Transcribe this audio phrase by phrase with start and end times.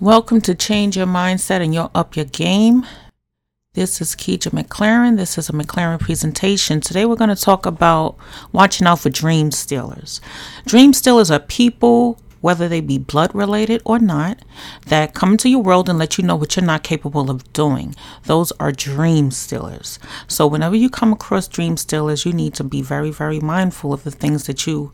[0.00, 2.86] Welcome to Change Your Mindset and You'll Up Your Game.
[3.74, 5.16] This is Keija McLaren.
[5.16, 6.80] This is a McLaren presentation.
[6.80, 8.16] Today we're going to talk about
[8.52, 10.20] watching out for dream stealers.
[10.66, 14.38] Dream stealers are people, whether they be blood related or not,
[14.86, 17.96] that come into your world and let you know what you're not capable of doing.
[18.22, 19.98] Those are dream stealers.
[20.28, 24.04] So whenever you come across dream stealers, you need to be very, very mindful of
[24.04, 24.92] the things that you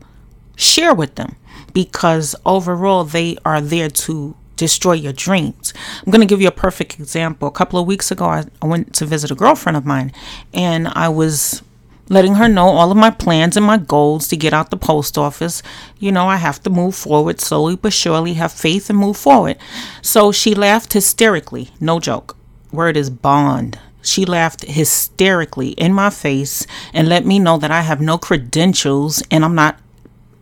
[0.55, 1.35] share with them
[1.73, 5.73] because overall they are there to destroy your dreams.
[5.99, 7.47] I'm going to give you a perfect example.
[7.47, 10.11] A couple of weeks ago, I, I went to visit a girlfriend of mine
[10.53, 11.61] and I was
[12.09, 15.17] letting her know all of my plans and my goals to get out the post
[15.17, 15.63] office.
[15.97, 19.57] You know, I have to move forward slowly but surely, have faith and move forward.
[20.01, 21.71] So she laughed hysterically.
[21.79, 22.37] No joke.
[22.71, 23.79] Word is bond.
[24.01, 29.23] She laughed hysterically in my face and let me know that I have no credentials
[29.31, 29.79] and I'm not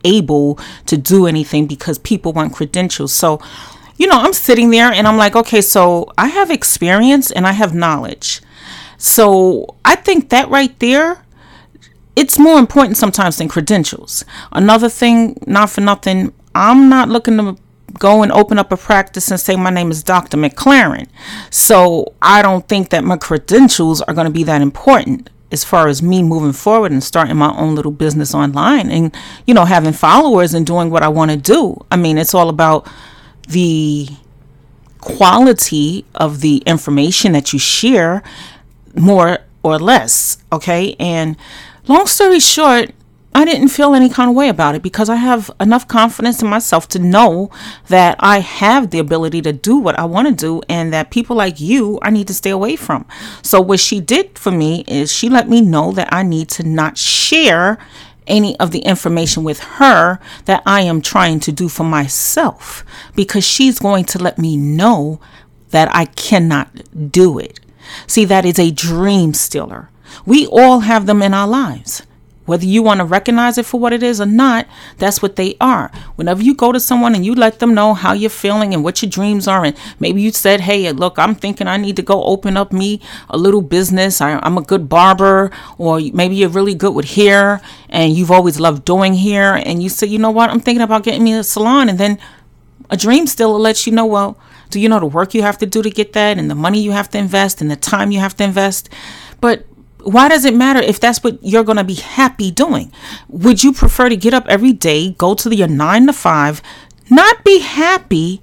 [0.03, 3.13] able to do anything because people want credentials.
[3.13, 3.39] So
[3.97, 7.51] you know, I'm sitting there and I'm like, okay, so I have experience and I
[7.51, 8.41] have knowledge.
[8.97, 11.25] So I think that right there,
[12.15, 14.23] it's more important sometimes than credentials.
[14.51, 17.57] Another thing, not for nothing, I'm not looking to
[17.99, 20.37] go and open up a practice and say my name is Dr.
[20.37, 21.07] McLaren.
[21.49, 25.87] So I don't think that my credentials are going to be that important as far
[25.87, 29.93] as me moving forward and starting my own little business online and you know having
[29.93, 31.77] followers and doing what I want to do.
[31.91, 32.87] I mean, it's all about
[33.47, 34.07] the
[34.99, 38.23] quality of the information that you share
[38.95, 40.37] more or less.
[40.51, 40.95] Okay.
[40.99, 41.35] And
[41.87, 42.91] long story short,
[43.35, 46.47] I didn't feel any kind of way about it because I have enough confidence in
[46.47, 47.49] myself to know
[47.87, 51.35] that I have the ability to do what I want to do and that people
[51.35, 53.05] like you I need to stay away from.
[53.41, 56.63] So what she did for me is she let me know that I need to
[56.63, 57.79] not share
[58.27, 62.83] any of the information with her that I am trying to do for myself
[63.15, 65.19] because she's going to let me know
[65.71, 67.59] that I cannot do it.
[68.07, 69.89] See, that is a dream stealer.
[70.25, 72.03] We all have them in our lives.
[72.45, 74.67] Whether you want to recognize it for what it is or not,
[74.97, 75.91] that's what they are.
[76.15, 79.01] Whenever you go to someone and you let them know how you're feeling and what
[79.01, 82.23] your dreams are, and maybe you said, Hey, look, I'm thinking I need to go
[82.23, 82.99] open up me
[83.29, 84.19] a little business.
[84.19, 88.59] I, am a good barber, or maybe you're really good with hair and you've always
[88.59, 89.53] loved doing hair.
[89.55, 90.49] And you say, You know what?
[90.49, 91.87] I'm thinking about getting me a salon.
[91.87, 92.19] And then
[92.89, 94.37] a dream still lets you know, well,
[94.69, 96.81] do you know the work you have to do to get that and the money
[96.81, 98.89] you have to invest and the time you have to invest?
[99.39, 99.65] But
[100.03, 102.91] why does it matter if that's what you're going to be happy doing?
[103.29, 106.61] Would you prefer to get up every day, go to your nine to five,
[107.09, 108.41] not be happy,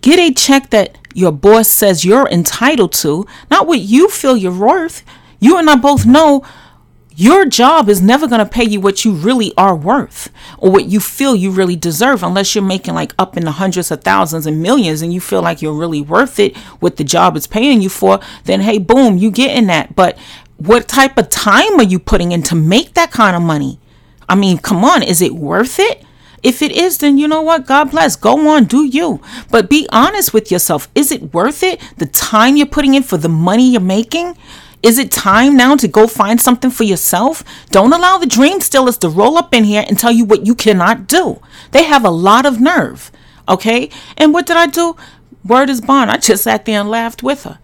[0.00, 4.56] get a check that your boss says you're entitled to, not what you feel you're
[4.56, 5.02] worth?
[5.38, 6.44] You and I both know
[7.20, 10.86] your job is never going to pay you what you really are worth or what
[10.86, 14.46] you feel you really deserve unless you're making like up in the hundreds of thousands
[14.46, 17.82] and millions and you feel like you're really worth it what the job is paying
[17.82, 20.16] you for then hey boom you getting that but
[20.60, 23.80] what type of time are you putting in to make that kind of money?
[24.28, 26.04] I mean, come on, is it worth it?
[26.42, 27.66] If it is, then you know what?
[27.66, 28.14] God bless.
[28.14, 29.22] Go on, do you.
[29.50, 30.90] But be honest with yourself.
[30.94, 31.80] Is it worth it?
[31.96, 34.36] The time you're putting in for the money you're making?
[34.82, 37.42] Is it time now to go find something for yourself?
[37.70, 40.54] Don't allow the dream stealers to roll up in here and tell you what you
[40.54, 41.40] cannot do.
[41.70, 43.10] They have a lot of nerve.
[43.48, 43.88] Okay?
[44.18, 44.94] And what did I do?
[45.42, 46.10] Word is bond.
[46.10, 47.58] I just sat there and laughed with her.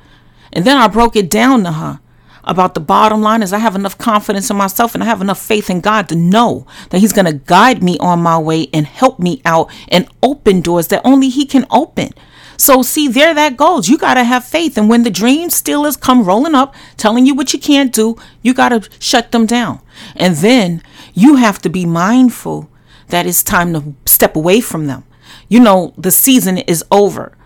[0.50, 2.00] And then I broke it down to her
[2.46, 5.40] about the bottom line is I have enough confidence in myself and I have enough
[5.40, 8.86] faith in God to know that He's going to guide me on my way and
[8.86, 12.10] help me out and open doors that only He can open.
[12.58, 13.88] So, see, there that goes.
[13.88, 14.78] You got to have faith.
[14.78, 18.54] And when the dream stealers come rolling up, telling you what you can't do, you
[18.54, 19.80] got to shut them down.
[20.14, 20.82] And then
[21.12, 22.70] you have to be mindful
[23.08, 25.04] that it's time to step away from them.
[25.48, 27.36] You know, the season is over.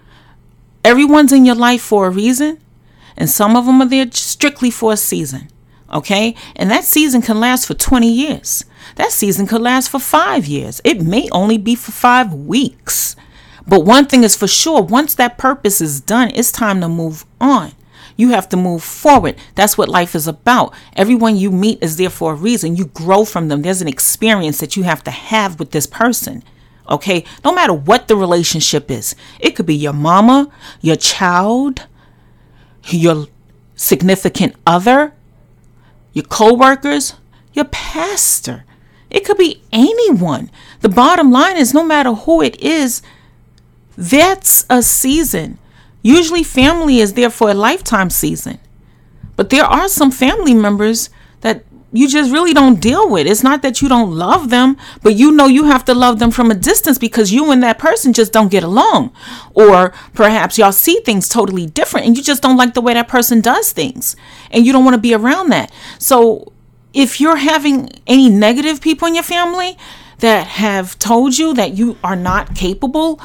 [0.85, 2.59] Everyone's in your life for a reason
[3.21, 5.49] and some of them are there strictly for a season.
[5.93, 6.35] Okay?
[6.57, 8.65] And that season can last for 20 years.
[8.97, 10.81] That season could last for five years.
[10.85, 13.17] It may only be for five weeks.
[13.69, 17.27] But one thing is for sure once that purpose is done, it's time to move
[17.39, 17.73] on.
[18.17, 19.37] You have to move forward.
[19.55, 20.73] That's what life is about.
[20.97, 22.77] Everyone you meet is there for a reason.
[22.77, 23.61] You grow from them.
[23.61, 26.43] There's an experience that you have to have with this person.
[26.89, 27.25] Okay?
[27.45, 30.51] No matter what the relationship is, it could be your mama,
[30.81, 31.87] your child,
[32.87, 33.27] your
[33.77, 35.13] significant other,
[36.13, 37.15] your coworkers,
[37.53, 38.65] your pastor.
[39.11, 40.51] It could be anyone.
[40.81, 43.03] The bottom line is no matter who it is,
[43.97, 45.59] that's a season.
[46.03, 48.59] Usually family is there for a lifetime season.
[49.37, 51.11] But there are some family members
[51.41, 53.27] that you just really don't deal with.
[53.27, 56.31] It's not that you don't love them, but you know you have to love them
[56.31, 59.13] from a distance because you and that person just don't get along.
[59.55, 63.09] Or perhaps y'all see things totally different and you just don't like the way that
[63.09, 64.15] person does things
[64.51, 65.73] and you don't want to be around that.
[65.99, 66.53] So
[66.93, 69.77] if you're having any negative people in your family
[70.19, 73.21] that have told you that you are not capable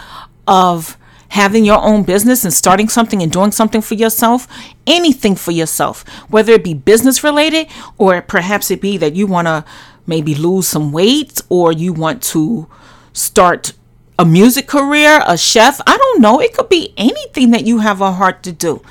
[0.48, 0.98] of
[1.36, 4.48] having your own business and starting something and doing something for yourself,
[4.88, 7.68] anything for yourself, whether it be business related
[7.98, 9.66] or perhaps it be that you want to
[10.08, 12.68] maybe lose some weight or you want to
[13.12, 13.74] start
[14.18, 15.82] a music career, a chef.
[15.86, 16.40] I don't know.
[16.40, 18.82] It could be anything that you have a heart to do.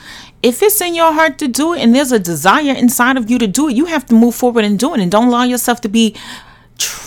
[0.43, 3.39] If it's in your heart to do it and there's a desire inside of you
[3.39, 5.81] to do it, you have to move forward and do it and don't allow yourself
[5.81, 6.15] to be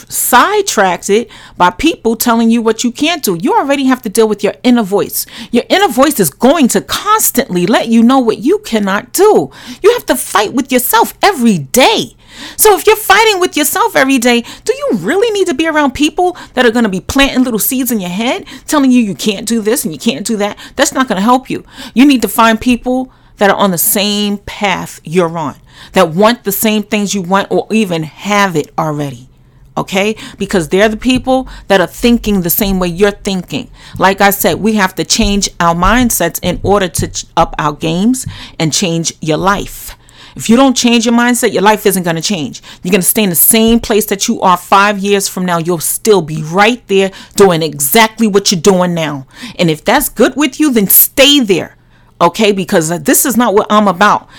[0.10, 3.38] sidetracked it by people telling you what you can't do.
[3.42, 5.26] You already have to deal with your inner voice.
[5.52, 9.52] Your inner voice is going to constantly let you know what you cannot do.
[9.82, 12.16] You have to fight with yourself every day.
[12.56, 15.94] So if you're fighting with yourself every day, do you really need to be around
[15.94, 19.16] people that are going to be planting little seeds in your head, telling you you
[19.16, 20.58] can't do this and you can't do that?
[20.76, 21.66] That's not going to help you.
[21.94, 25.56] You need to find people that are on the same path you're on,
[25.94, 29.30] that want the same things you want or even have it already
[29.78, 30.16] okay?
[30.38, 33.70] Because they're the people that are thinking the same way you're thinking.
[33.98, 38.26] Like I said, we have to change our mindsets in order to up our games
[38.60, 39.96] and change your life.
[40.36, 42.62] If you don't change your mindset, your life isn't going to change.
[42.84, 45.58] You're going to stay in the same place that you are five years from now.
[45.58, 49.26] You'll still be right there doing exactly what you're doing now.
[49.58, 51.76] And if that's good with you, then stay there.
[52.22, 54.30] Okay, because this is not what I'm about.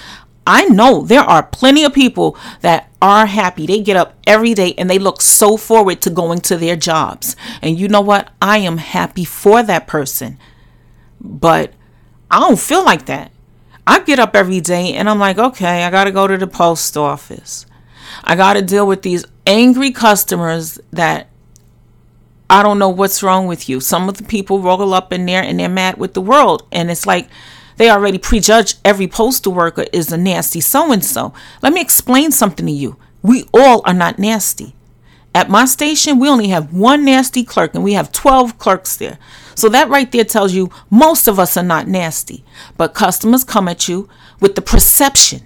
[0.46, 3.66] I know there are plenty of people that are happy.
[3.66, 7.36] They get up every day and they look so forward to going to their jobs.
[7.62, 8.30] And you know what?
[8.42, 10.38] I am happy for that person.
[11.20, 11.72] But
[12.30, 13.30] I don't feel like that.
[13.86, 16.46] I get up every day and I'm like, okay, I got to go to the
[16.46, 17.64] post office.
[18.24, 21.28] I got to deal with these angry customers that
[22.50, 23.80] I don't know what's wrong with you.
[23.80, 26.66] Some of the people roll up in there and they're mad with the world.
[26.72, 27.28] And it's like,
[27.78, 31.32] they already prejudge every postal worker is a nasty so and so.
[31.62, 32.96] Let me explain something to you.
[33.22, 34.74] We all are not nasty.
[35.34, 39.18] At my station, we only have one nasty clerk and we have 12 clerks there.
[39.54, 42.44] So that right there tells you most of us are not nasty.
[42.76, 44.08] But customers come at you
[44.40, 45.42] with the perception.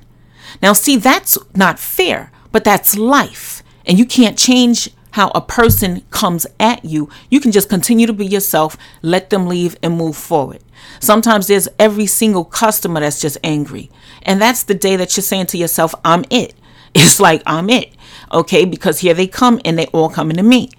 [0.62, 3.62] Now, see, that's not fair, but that's life.
[3.84, 7.08] And you can't change how a person comes at you.
[7.30, 10.62] You can just continue to be yourself, let them leave, and move forward.
[11.00, 13.90] Sometimes there's every single customer that's just angry.
[14.22, 16.54] And that's the day that you're saying to yourself, I'm it.
[16.94, 17.94] It's like, I'm it.
[18.32, 20.70] Okay, because here they come and they all coming to me.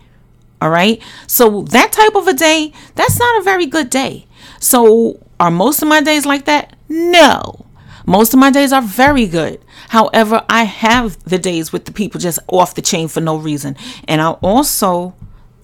[0.61, 1.01] All right.
[1.25, 4.27] So that type of a day, that's not a very good day.
[4.59, 6.75] So are most of my days like that?
[6.87, 7.62] No.
[8.05, 9.63] Most of my days are very good.
[9.89, 13.75] However, I have the days with the people just off the chain for no reason.
[14.07, 15.15] And I also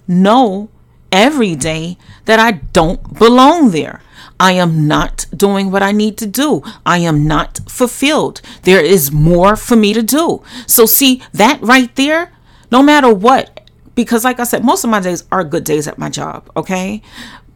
[0.08, 0.70] know
[1.12, 4.02] every day that I don't belong there.
[4.40, 6.64] I am not doing what I need to do.
[6.86, 8.42] I am not fulfilled.
[8.64, 10.42] There is more for me to do.
[10.66, 12.32] So, see that right there,
[12.72, 15.98] no matter what, because like I said, most of my days are good days at
[15.98, 17.02] my job, okay?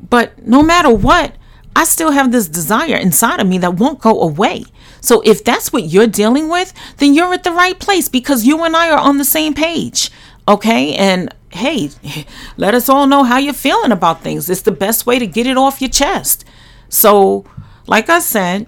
[0.09, 1.35] But no matter what,
[1.75, 4.65] I still have this desire inside of me that won't go away.
[5.01, 8.63] So, if that's what you're dealing with, then you're at the right place because you
[8.63, 10.11] and I are on the same page,
[10.47, 10.93] okay?
[10.95, 11.89] And hey,
[12.57, 14.49] let us all know how you're feeling about things.
[14.49, 16.45] It's the best way to get it off your chest.
[16.89, 17.45] So,
[17.87, 18.67] like I said,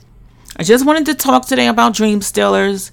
[0.57, 2.91] I just wanted to talk today about dream stealers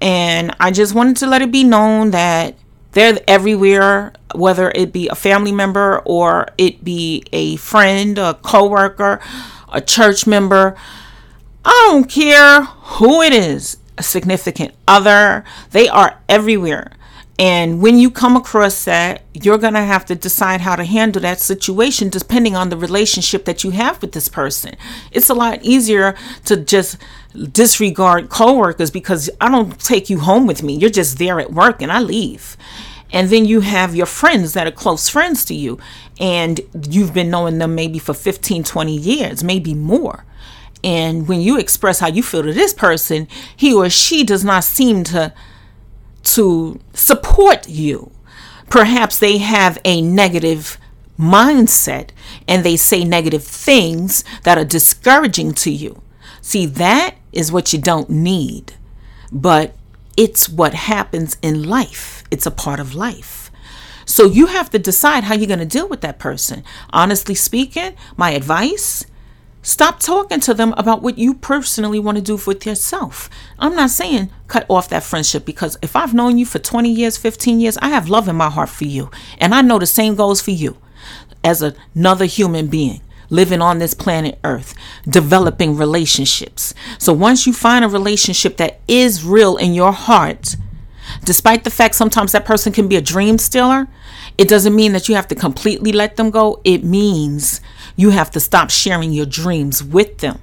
[0.00, 2.54] and I just wanted to let it be known that
[2.92, 9.20] they're everywhere, whether it be a family member or it be a friend, a coworker,
[9.72, 10.76] a church member.
[11.64, 16.92] I don't care who it is, a significant other, they are everywhere.
[17.40, 21.22] And when you come across that, you're going to have to decide how to handle
[21.22, 24.76] that situation depending on the relationship that you have with this person.
[25.10, 26.98] It's a lot easier to just
[27.50, 30.74] disregard coworkers because I don't take you home with me.
[30.74, 32.58] You're just there at work and I leave.
[33.10, 35.78] And then you have your friends that are close friends to you
[36.20, 40.26] and you've been knowing them maybe for 15, 20 years, maybe more.
[40.84, 44.62] And when you express how you feel to this person, he or she does not
[44.64, 45.32] seem to
[46.22, 48.10] to support you.
[48.68, 50.78] Perhaps they have a negative
[51.18, 52.10] mindset
[52.48, 56.02] and they say negative things that are discouraging to you.
[56.40, 58.74] See, that is what you don't need,
[59.30, 59.74] but
[60.16, 62.24] it's what happens in life.
[62.30, 63.50] It's a part of life.
[64.06, 66.64] So you have to decide how you're going to deal with that person.
[66.92, 69.04] Honestly speaking, my advice
[69.62, 73.28] Stop talking to them about what you personally want to do with yourself.
[73.58, 77.18] I'm not saying cut off that friendship because if I've known you for 20 years,
[77.18, 79.10] 15 years, I have love in my heart for you.
[79.38, 80.78] And I know the same goes for you
[81.44, 84.74] as another human being living on this planet Earth,
[85.08, 86.74] developing relationships.
[86.98, 90.56] So once you find a relationship that is real in your heart,
[91.24, 93.86] despite the fact sometimes that person can be a dream stealer,
[94.40, 96.62] it doesn't mean that you have to completely let them go.
[96.64, 97.60] It means
[97.94, 100.40] you have to stop sharing your dreams with them.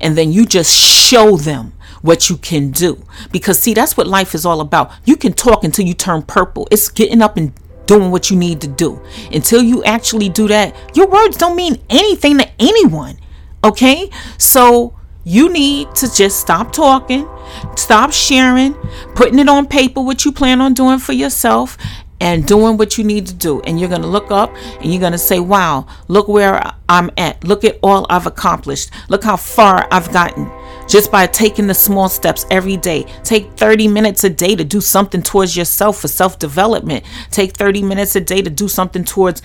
[0.00, 1.72] And then you just show them
[2.02, 3.04] what you can do.
[3.30, 4.90] Because, see, that's what life is all about.
[5.04, 6.66] You can talk until you turn purple.
[6.72, 7.52] It's getting up and
[7.86, 9.00] doing what you need to do.
[9.32, 13.16] Until you actually do that, your words don't mean anything to anyone.
[13.62, 14.10] Okay?
[14.38, 17.28] So you need to just stop talking,
[17.76, 18.74] stop sharing,
[19.14, 21.78] putting it on paper what you plan on doing for yourself,
[22.20, 23.60] and doing what you need to do.
[23.62, 27.10] And you're going to look up and you're going to say, wow, look where I'm
[27.16, 27.44] at.
[27.44, 28.90] Look at all I've accomplished.
[29.08, 30.50] Look how far I've gotten
[30.88, 33.04] just by taking the small steps every day.
[33.24, 37.04] Take 30 minutes a day to do something towards yourself for self development.
[37.30, 39.42] Take 30 minutes a day to do something towards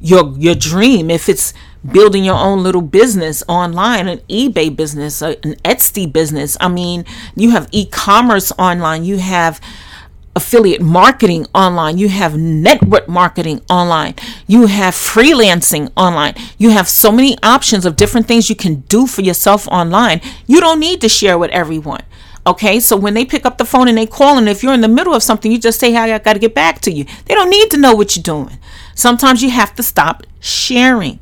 [0.00, 1.52] your your dream if it's
[1.92, 7.04] building your own little business online an ebay business an etsy business i mean
[7.36, 9.60] you have e-commerce online you have
[10.40, 14.14] affiliate marketing online, you have network marketing online,
[14.46, 16.34] you have freelancing online.
[16.56, 20.22] You have so many options of different things you can do for yourself online.
[20.46, 22.02] You don't need to share with everyone.
[22.46, 24.80] Okay, so when they pick up the phone and they call, and if you're in
[24.80, 27.04] the middle of something, you just say, Hey, I got to get back to you.
[27.26, 28.58] They don't need to know what you're doing.
[28.94, 31.20] Sometimes you have to stop sharing.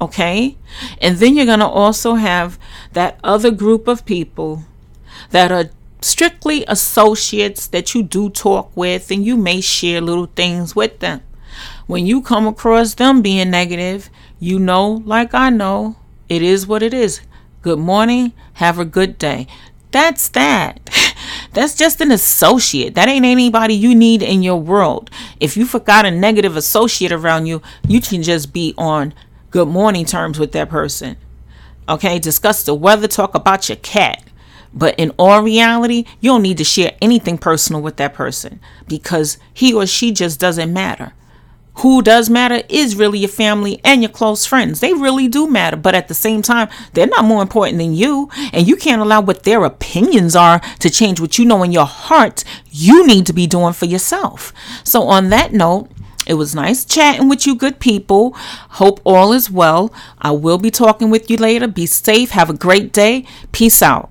[0.00, 0.56] Okay,
[1.00, 2.58] and then you're going to also have
[2.94, 4.64] that other group of people
[5.30, 5.70] that are
[6.02, 11.22] strictly associates that you do talk with and you may share little things with them.
[11.86, 15.96] When you come across them being negative, you know, like I know,
[16.28, 17.20] it is what it is.
[17.62, 19.46] Good morning, have a good day.
[19.90, 20.78] That's that.
[21.52, 22.94] That's just an associate.
[22.94, 25.10] That ain't anybody you need in your world.
[25.40, 29.12] If you forgot a negative associate around you, you can just be on
[29.50, 31.16] good morning terms with that person.
[31.88, 34.22] Okay, discuss the weather, talk about your cat.
[34.72, 39.38] But in all reality, you don't need to share anything personal with that person because
[39.52, 41.12] he or she just doesn't matter.
[41.76, 44.80] Who does matter is really your family and your close friends.
[44.80, 48.28] They really do matter, but at the same time, they're not more important than you.
[48.52, 51.86] And you can't allow what their opinions are to change what you know in your
[51.86, 54.52] heart you need to be doing for yourself.
[54.84, 55.88] So, on that note,
[56.26, 58.34] it was nice chatting with you, good people.
[58.72, 59.92] Hope all is well.
[60.20, 61.66] I will be talking with you later.
[61.66, 62.30] Be safe.
[62.30, 63.24] Have a great day.
[63.52, 64.09] Peace out.